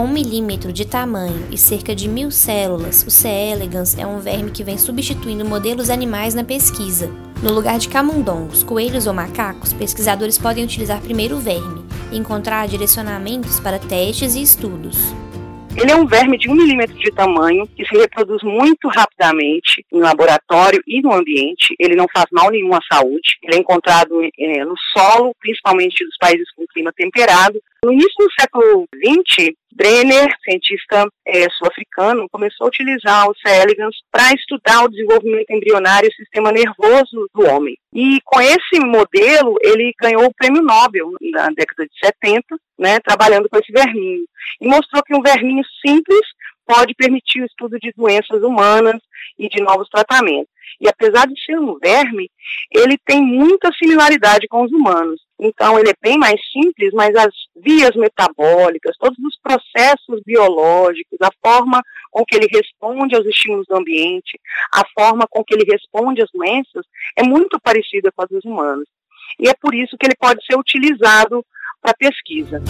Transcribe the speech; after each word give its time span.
Com 0.00 0.06
um 0.06 0.12
milímetro 0.14 0.72
de 0.72 0.86
tamanho 0.86 1.46
e 1.52 1.58
cerca 1.58 1.94
de 1.94 2.08
mil 2.08 2.30
células, 2.30 3.04
o 3.06 3.10
C. 3.10 3.28
elegans 3.28 3.98
é 3.98 4.06
um 4.06 4.18
verme 4.18 4.50
que 4.50 4.64
vem 4.64 4.78
substituindo 4.78 5.44
modelos 5.44 5.90
animais 5.90 6.34
na 6.34 6.42
pesquisa. 6.42 7.10
No 7.42 7.52
lugar 7.52 7.78
de 7.78 7.86
camundongos, 7.86 8.62
coelhos 8.62 9.06
ou 9.06 9.12
macacos, 9.12 9.74
pesquisadores 9.74 10.38
podem 10.38 10.64
utilizar 10.64 11.02
primeiro 11.02 11.36
o 11.36 11.38
verme 11.38 11.84
e 12.10 12.16
encontrar 12.16 12.66
direcionamentos 12.66 13.60
para 13.60 13.78
testes 13.78 14.36
e 14.36 14.40
estudos. 14.40 14.96
Ele 15.76 15.92
é 15.92 15.96
um 15.96 16.06
verme 16.06 16.36
de 16.36 16.48
um 16.48 16.54
milímetro 16.54 16.96
de 16.98 17.10
tamanho 17.12 17.66
que 17.76 17.86
se 17.86 17.94
reproduz 17.94 18.42
muito 18.42 18.88
rapidamente 18.88 19.84
em 19.92 20.00
laboratório 20.00 20.82
e 20.86 21.00
no 21.00 21.12
ambiente. 21.12 21.74
Ele 21.78 21.94
não 21.94 22.06
faz 22.12 22.24
mal 22.32 22.50
nenhum 22.50 22.74
à 22.74 22.80
saúde. 22.90 23.38
Ele 23.42 23.56
é 23.56 23.58
encontrado 23.58 24.20
é, 24.22 24.64
no 24.64 24.74
solo, 24.92 25.34
principalmente 25.38 26.04
dos 26.04 26.16
países 26.18 26.50
com 26.56 26.66
clima 26.66 26.90
temperado. 26.96 27.60
No 27.84 27.92
início 27.92 28.12
do 28.18 28.32
século 28.38 28.86
XX, 28.94 29.54
Brenner, 29.80 30.28
cientista 30.44 31.08
é, 31.26 31.48
sul-africano, 31.56 32.28
começou 32.30 32.66
a 32.66 32.68
utilizar 32.68 33.26
o 33.26 33.34
C. 33.34 33.48
elegans 33.48 33.96
para 34.12 34.30
estudar 34.34 34.84
o 34.84 34.90
desenvolvimento 34.90 35.48
embrionário 35.48 36.06
e 36.06 36.10
o 36.10 36.16
sistema 36.16 36.52
nervoso 36.52 37.30
do 37.34 37.46
homem. 37.46 37.78
E 37.94 38.20
com 38.22 38.38
esse 38.42 38.78
modelo, 38.78 39.56
ele 39.62 39.94
ganhou 39.98 40.26
o 40.26 40.34
prêmio 40.34 40.60
Nobel 40.60 41.12
na 41.32 41.48
década 41.48 41.86
de 41.86 41.98
70, 41.98 42.44
né, 42.78 43.00
trabalhando 43.00 43.48
com 43.48 43.58
esse 43.58 43.72
verminho. 43.72 44.26
E 44.60 44.68
mostrou 44.68 45.02
que 45.02 45.16
um 45.16 45.22
verminho 45.22 45.64
simples 45.80 46.26
pode 46.66 46.94
permitir 46.94 47.40
o 47.40 47.46
estudo 47.46 47.78
de 47.78 47.90
doenças 47.96 48.42
humanas 48.42 49.00
e 49.38 49.48
de 49.48 49.62
novos 49.62 49.88
tratamentos. 49.88 50.52
E 50.78 50.88
apesar 50.88 51.26
de 51.26 51.42
ser 51.42 51.58
um 51.58 51.78
verme, 51.78 52.30
ele 52.70 52.98
tem 52.98 53.22
muita 53.22 53.72
similaridade 53.72 54.46
com 54.46 54.62
os 54.62 54.72
humanos. 54.72 55.20
Então, 55.40 55.78
ele 55.78 55.90
é 55.90 55.94
bem 56.02 56.18
mais 56.18 56.38
simples, 56.52 56.92
mas 56.92 57.14
as 57.16 57.32
vias 57.56 57.96
metabólicas, 57.96 58.94
todos 58.98 59.18
os 59.18 59.38
processos 59.42 60.20
biológicos, 60.24 61.18
a 61.22 61.30
forma 61.42 61.82
com 62.10 62.24
que 62.24 62.36
ele 62.36 62.46
responde 62.52 63.16
aos 63.16 63.24
estímulos 63.24 63.66
do 63.66 63.76
ambiente, 63.76 64.38
a 64.72 64.82
forma 64.98 65.26
com 65.30 65.42
que 65.42 65.54
ele 65.54 65.64
responde 65.64 66.22
às 66.22 66.30
doenças, 66.32 66.84
é 67.16 67.22
muito 67.22 67.58
parecida 67.60 68.12
com 68.14 68.22
a 68.22 68.26
dos 68.26 68.44
humanos. 68.44 68.86
E 69.38 69.48
é 69.48 69.54
por 69.54 69.74
isso 69.74 69.96
que 69.98 70.06
ele 70.06 70.16
pode 70.20 70.44
ser 70.44 70.58
utilizado 70.58 71.44
para 71.80 71.94
pesquisa 71.94 72.62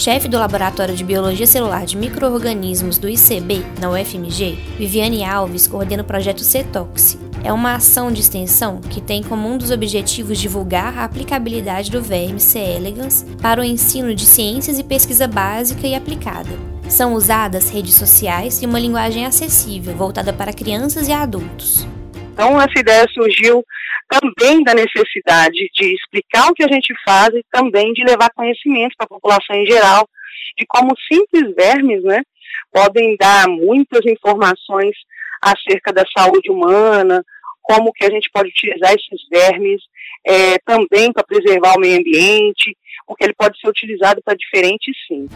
chefe 0.00 0.28
do 0.28 0.38
Laboratório 0.38 0.96
de 0.96 1.04
Biologia 1.04 1.46
Celular 1.46 1.84
de 1.84 1.94
Microorganismos 1.94 2.96
do 2.96 3.06
ICB, 3.06 3.62
na 3.78 3.90
UFMG, 3.90 4.54
Viviane 4.78 5.22
Alves 5.22 5.66
coordena 5.66 6.02
o 6.02 6.06
projeto 6.06 6.40
CETOX. 6.40 7.29
É 7.42 7.52
uma 7.52 7.74
ação 7.74 8.12
de 8.12 8.20
extensão 8.20 8.82
que 8.82 9.00
tem 9.00 9.22
como 9.22 9.48
um 9.48 9.56
dos 9.56 9.70
objetivos 9.70 10.38
divulgar 10.38 10.98
a 10.98 11.04
aplicabilidade 11.04 11.90
do 11.90 12.02
verme 12.02 12.38
C. 12.38 12.58
elegans 12.58 13.24
para 13.40 13.62
o 13.62 13.64
ensino 13.64 14.14
de 14.14 14.26
ciências 14.26 14.78
e 14.78 14.84
pesquisa 14.84 15.26
básica 15.26 15.86
e 15.86 15.94
aplicada. 15.94 16.50
São 16.88 17.14
usadas 17.14 17.70
redes 17.70 17.94
sociais 17.94 18.60
e 18.60 18.66
uma 18.66 18.78
linguagem 18.78 19.24
acessível, 19.24 19.94
voltada 19.94 20.34
para 20.34 20.52
crianças 20.52 21.08
e 21.08 21.12
adultos. 21.12 21.88
Então, 22.32 22.60
essa 22.60 22.78
ideia 22.78 23.06
surgiu 23.10 23.64
também 24.08 24.62
da 24.62 24.74
necessidade 24.74 25.70
de 25.74 25.94
explicar 25.94 26.50
o 26.50 26.54
que 26.54 26.64
a 26.64 26.68
gente 26.68 26.92
faz 27.04 27.28
e 27.28 27.44
também 27.50 27.92
de 27.94 28.04
levar 28.04 28.30
conhecimento 28.34 28.94
para 28.98 29.06
a 29.06 29.08
população 29.08 29.56
em 29.56 29.66
geral 29.66 30.06
de 30.58 30.66
como 30.66 30.94
simples 31.10 31.54
vermes, 31.54 32.02
né, 32.02 32.20
podem 32.72 33.16
dar 33.18 33.48
muitas 33.48 34.04
informações 34.04 34.94
acerca 35.40 35.92
da 35.92 36.04
saúde 36.16 36.50
humana, 36.50 37.24
como 37.70 37.92
que 37.92 38.04
a 38.04 38.10
gente 38.10 38.28
pode 38.32 38.48
utilizar 38.48 38.92
esses 38.92 39.28
vermes 39.30 39.80
é, 40.26 40.58
também 40.66 41.12
para 41.12 41.22
preservar 41.22 41.76
o 41.76 41.80
meio 41.80 42.00
ambiente, 42.00 42.76
porque 43.06 43.22
ele 43.22 43.34
pode 43.34 43.60
ser 43.60 43.68
utilizado 43.68 44.20
para 44.24 44.36
diferentes 44.36 44.96
fins. 45.06 45.30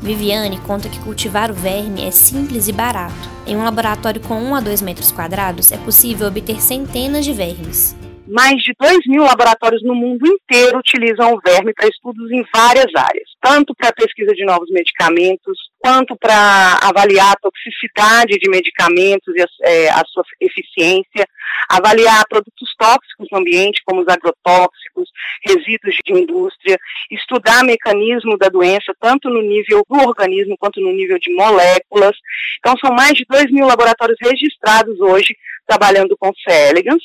Viviane 0.00 0.58
conta 0.60 0.88
que 0.88 0.98
cultivar 1.00 1.50
o 1.50 1.54
verme 1.54 2.06
é 2.06 2.10
simples 2.10 2.68
e 2.68 2.72
barato. 2.72 3.28
Em 3.46 3.54
um 3.54 3.64
laboratório 3.64 4.20
com 4.20 4.40
1 4.40 4.54
a 4.54 4.60
2 4.60 4.80
metros 4.80 5.12
quadrados, 5.12 5.70
é 5.70 5.76
possível 5.76 6.28
obter 6.28 6.58
centenas 6.58 7.24
de 7.24 7.34
vermes 7.34 7.94
mais 8.28 8.62
de 8.62 8.74
2 8.78 8.98
mil 9.06 9.24
laboratórios 9.24 9.82
no 9.82 9.94
mundo 9.94 10.26
inteiro 10.26 10.78
utilizam 10.78 11.32
o 11.32 11.40
verme 11.44 11.72
para 11.72 11.88
estudos 11.88 12.30
em 12.30 12.44
várias 12.54 12.94
áreas, 12.94 13.28
tanto 13.40 13.74
para 13.74 13.92
pesquisa 13.92 14.32
de 14.34 14.44
novos 14.44 14.70
medicamentos, 14.70 15.58
quanto 15.78 16.16
para 16.16 16.78
avaliar 16.82 17.32
a 17.32 17.40
toxicidade 17.40 18.38
de 18.38 18.50
medicamentos 18.50 19.34
e 19.34 19.42
a, 19.42 19.46
é, 19.62 19.88
a, 19.90 20.02
sua 20.06 20.22
eficiência, 20.40 21.26
avaliar 21.68 22.24
produtos 22.28 22.74
tóxicos 22.78 23.28
no 23.30 23.38
ambiente, 23.38 23.82
como 23.84 24.00
os 24.00 24.08
agrotóxicos, 24.08 25.10
resíduos 25.46 25.96
de 26.04 26.12
indústria, 26.12 26.78
estudar 27.10 27.62
mecanismo 27.64 28.38
da 28.38 28.48
doença, 28.48 28.94
tanto 29.00 29.28
no 29.28 29.42
nível 29.42 29.84
do 29.88 29.96
organismo 29.96 30.56
quanto 30.58 30.80
no 30.80 30.92
nível 30.92 31.18
de 31.18 31.32
moléculas. 31.34 32.16
Então, 32.58 32.74
são 32.78 32.94
mais 32.94 33.12
de 33.12 33.24
2 33.28 33.50
mil 33.50 33.66
laboratórios 33.66 34.18
registrados 34.20 34.98
hoje 35.00 35.36
trabalhando 35.66 36.16
com 36.18 36.32
C. 36.32 36.70
elegans, 36.70 37.02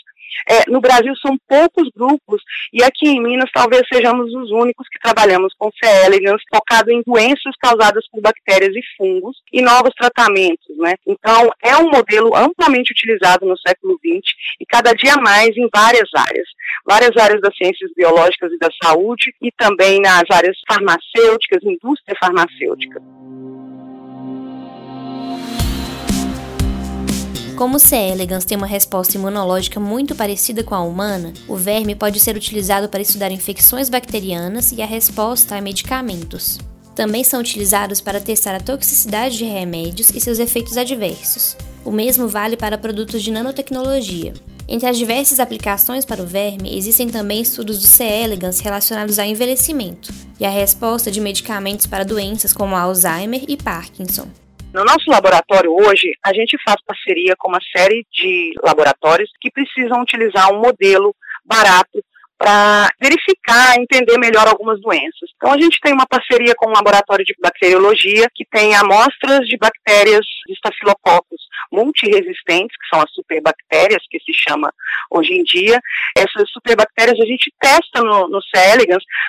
é, 0.49 0.69
no 0.69 0.81
Brasil 0.81 1.13
são 1.17 1.37
poucos 1.47 1.89
grupos 1.95 2.41
e 2.71 2.83
aqui 2.83 3.07
em 3.07 3.21
Minas 3.21 3.49
talvez 3.53 3.83
sejamos 3.91 4.33
os 4.33 4.51
únicos 4.51 4.87
que 4.89 4.99
trabalhamos 4.99 5.53
com 5.57 5.69
C. 5.71 6.05
elegans 6.05 6.41
focado 6.53 6.91
em 6.91 7.01
doenças 7.05 7.55
causadas 7.59 8.05
por 8.09 8.21
bactérias 8.21 8.75
e 8.75 8.81
fungos 8.97 9.37
e 9.51 9.61
novos 9.61 9.93
tratamentos, 9.95 10.77
né? 10.77 10.95
Então 11.07 11.49
é 11.61 11.77
um 11.77 11.89
modelo 11.89 12.35
amplamente 12.35 12.91
utilizado 12.91 13.45
no 13.45 13.57
século 13.57 13.99
XX 14.03 14.33
e 14.59 14.65
cada 14.65 14.93
dia 14.93 15.15
mais 15.17 15.55
em 15.55 15.69
várias 15.73 16.09
áreas, 16.15 16.47
várias 16.85 17.15
áreas 17.17 17.41
das 17.41 17.55
ciências 17.55 17.91
biológicas 17.95 18.51
e 18.51 18.57
da 18.57 18.69
saúde 18.83 19.33
e 19.41 19.51
também 19.51 20.01
nas 20.01 20.23
áreas 20.29 20.57
farmacêuticas, 20.67 21.63
indústria 21.63 22.15
farmacêutica. 22.19 23.01
Como 27.55 27.77
C. 27.77 27.95
elegans 27.95 28.45
tem 28.45 28.57
uma 28.57 28.65
resposta 28.65 29.15
imunológica 29.15 29.79
muito 29.79 30.15
parecida 30.15 30.63
com 30.63 30.73
a 30.73 30.81
humana, 30.81 31.31
o 31.47 31.55
verme 31.55 31.93
pode 31.93 32.19
ser 32.19 32.35
utilizado 32.35 32.89
para 32.89 33.01
estudar 33.01 33.31
infecções 33.31 33.89
bacterianas 33.89 34.71
e 34.71 34.81
a 34.81 34.85
resposta 34.87 35.55
a 35.55 35.61
medicamentos. 35.61 36.59
Também 36.95 37.23
são 37.23 37.39
utilizados 37.39 38.01
para 38.01 38.19
testar 38.19 38.55
a 38.55 38.59
toxicidade 38.59 39.37
de 39.37 39.45
remédios 39.45 40.09
e 40.09 40.19
seus 40.19 40.39
efeitos 40.39 40.77
adversos. 40.77 41.55
O 41.85 41.91
mesmo 41.91 42.27
vale 42.27 42.57
para 42.57 42.77
produtos 42.77 43.21
de 43.21 43.31
nanotecnologia. 43.31 44.33
Entre 44.67 44.89
as 44.89 44.97
diversas 44.97 45.39
aplicações 45.39 46.05
para 46.05 46.23
o 46.23 46.27
verme, 46.27 46.75
existem 46.75 47.07
também 47.07 47.41
estudos 47.41 47.79
do 47.79 47.87
C. 47.87 48.03
elegans 48.03 48.59
relacionados 48.59 49.19
ao 49.19 49.25
envelhecimento 49.25 50.11
e 50.39 50.45
a 50.45 50.49
resposta 50.49 51.11
de 51.11 51.21
medicamentos 51.21 51.85
para 51.85 52.03
doenças 52.03 52.51
como 52.51 52.75
Alzheimer 52.75 53.43
e 53.47 53.55
Parkinson. 53.55 54.27
No 54.73 54.83
nosso 54.83 55.07
laboratório 55.07 55.71
hoje, 55.71 56.13
a 56.25 56.33
gente 56.33 56.57
faz 56.65 56.77
parceria 56.83 57.35
com 57.37 57.47
uma 57.47 57.61
série 57.77 58.03
de 58.11 58.53
laboratórios 58.63 59.29
que 59.39 59.51
precisam 59.51 60.01
utilizar 60.01 60.51
um 60.51 60.59
modelo 60.59 61.15
barato 61.45 62.03
para 62.35 62.89
verificar, 62.99 63.77
entender 63.77 64.17
melhor 64.17 64.47
algumas 64.47 64.81
doenças. 64.81 65.29
Então 65.35 65.53
a 65.53 65.59
gente 65.59 65.79
tem 65.79 65.93
uma 65.93 66.07
parceria 66.07 66.55
com 66.57 66.71
um 66.71 66.73
laboratório 66.73 67.23
de 67.23 67.35
bacteriologia 67.39 68.27
que 68.33 68.43
tem 68.45 68.75
amostras 68.75 69.47
de 69.47 69.55
bactérias 69.57 70.25
de 70.47 70.53
estafilococos 70.53 71.41
multiresistentes, 71.71 72.75
que 72.75 72.87
são 72.91 72.99
as 72.99 73.11
superbactérias 73.13 74.01
que 74.09 74.19
se 74.21 74.33
chama 74.33 74.73
hoje 75.11 75.33
em 75.33 75.43
dia. 75.43 75.79
Essas 76.17 76.49
superbactérias 76.49 77.19
a 77.19 77.25
gente 77.25 77.53
testa 77.59 78.01
no, 78.01 78.27
no 78.27 78.39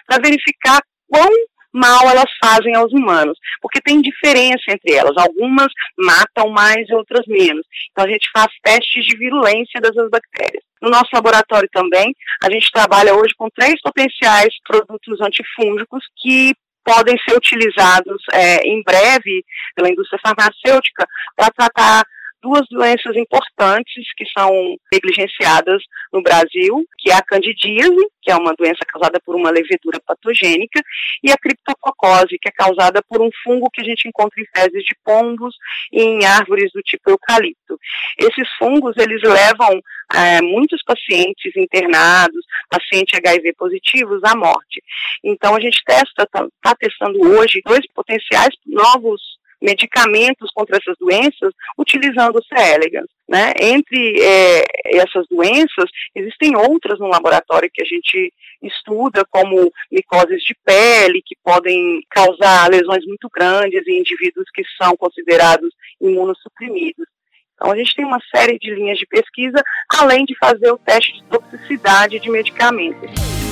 para 0.06 0.22
verificar 0.22 0.81
quão 1.06 1.28
mal 1.74 2.09
elas 2.09 2.30
fazem 2.42 2.74
aos 2.76 2.92
humanos, 2.92 3.36
porque 3.60 3.80
tem 3.80 4.00
diferença 4.00 4.62
entre 4.68 4.94
elas. 4.94 5.16
Algumas 5.16 5.68
matam 5.98 6.48
mais 6.50 6.88
e 6.88 6.94
outras 6.94 7.26
menos. 7.26 7.66
Então 7.91 8.04
a 8.04 8.09
gente 8.09 8.30
faz 8.32 8.47
testes 8.62 9.04
de 9.04 9.16
virulência 9.16 9.80
dessas 9.80 10.09
bactérias. 10.09 10.62
No 10.80 10.91
nosso 10.91 11.09
laboratório 11.12 11.68
também, 11.72 12.15
a 12.42 12.50
gente 12.50 12.71
trabalha 12.71 13.15
hoje 13.15 13.34
com 13.36 13.48
três 13.50 13.80
potenciais 13.82 14.54
produtos 14.65 15.21
antifúngicos 15.21 16.04
que 16.16 16.54
podem 16.84 17.16
ser 17.26 17.36
utilizados 17.36 18.22
é, 18.32 18.59
em 18.68 18.82
breve 18.82 19.44
pela 19.74 19.88
indústria 19.88 20.21
farmacêutica 20.22 21.06
para 21.34 21.50
tratar 21.50 22.04
duas 22.45 22.69
doenças 22.69 23.17
importantes 23.17 24.05
que 24.15 24.27
são 24.37 24.51
negligenciadas 24.93 25.83
no 26.13 26.23
Brasil, 26.23 26.85
que 26.99 27.11
é 27.11 27.15
a 27.15 27.23
candidíase, 27.23 28.07
que 28.21 28.31
é 28.31 28.37
uma 28.37 28.53
doença 28.53 28.85
causada 28.87 29.19
por 29.25 29.35
uma 29.35 29.51
levedura 29.51 29.99
patogênica, 30.07 30.81
e 31.23 31.33
a 31.33 31.37
criptococose, 31.39 32.39
que 32.39 32.49
é 32.49 32.53
causada 32.53 33.03
por 33.09 33.23
um 33.23 33.31
fungo 33.43 33.71
que 33.73 33.81
a 33.81 33.85
gente 33.85 34.07
encontra 34.07 34.41
em 34.41 34.47
fezes 34.55 34.85
de 34.85 34.95
pombos 35.03 35.57
e 35.91 36.03
em 36.03 36.25
árvores 36.27 36.71
do 36.73 36.83
tipo 36.83 37.11
eucalipto. 37.11 37.79
Esses 38.19 38.49
fungos, 38.59 38.95
eles 38.99 39.23
levam 39.23 39.81
é, 40.13 40.43
muitos 40.43 40.83
pacientes 40.83 41.57
internados, 41.57 42.45
pacientes 42.69 43.19
HIV 43.19 43.55
positivos, 43.55 44.21
à 44.23 44.37
morte. 44.37 44.83
Então, 45.25 45.57
a 45.57 45.61
gente 45.61 45.83
testa, 45.85 46.25
está 46.25 46.47
tá 46.63 46.75
testando 46.79 47.19
hoje 47.21 47.63
dois 47.65 47.87
potenciais 47.95 48.55
novos 48.67 49.23
medicamentos 49.65 50.51
contra 50.55 50.77
essas 50.77 50.95
doenças 51.01 51.53
utilizando 51.78 52.37
o 52.37 52.45
C. 52.45 52.55
elegans. 52.55 53.09
Né? 53.27 53.53
Entre 53.59 54.21
é, 54.21 54.65
essas 54.99 55.27
doenças, 55.31 55.89
existem 56.15 56.55
outras 56.55 57.01
no 57.01 57.09
laboratório 57.09 57.71
que 57.72 57.83
a 57.83 57.87
gente 57.87 58.33
estuda, 58.63 59.25
como 59.31 59.72
micoses 59.91 60.43
de 60.45 60.55
pele, 60.65 61.22
que 61.25 61.37
podem 61.43 62.03
causar 62.11 62.71
lesões 62.71 63.05
muito 63.07 63.28
grandes 63.34 63.87
em 63.87 63.99
indivíduos 63.99 64.47
que 64.55 64.63
são 64.81 64.95
considerados 64.97 65.71
imunossuprimidos. 66.01 67.07
Então, 67.55 67.72
a 67.72 67.77
gente 67.77 67.95
tem 67.95 68.05
uma 68.05 68.21
série 68.34 68.59
de 68.59 68.75
linhas 68.75 68.99
de 68.99 69.07
pesquisa, 69.07 69.63
além 69.89 70.25
de 70.25 70.37
fazer 70.39 70.71
o 70.71 70.78
teste 70.78 71.15
de 71.15 71.25
toxicidade 71.25 72.19
de 72.19 72.31
medicamentos. 72.31 73.44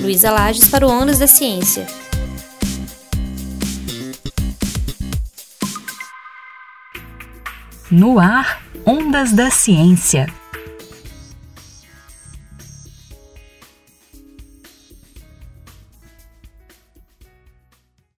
Luísa 0.00 0.30
Lages 0.30 0.68
para 0.68 0.86
o 0.86 0.90
Ondas 0.90 1.18
da 1.18 1.26
Ciência. 1.26 1.86
No 7.90 8.20
ar, 8.20 8.62
Ondas 8.86 9.32
da 9.32 9.50
Ciência. 9.50 10.26